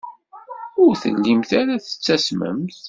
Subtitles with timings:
[0.83, 2.77] Ur tellimt ara tettasmemt.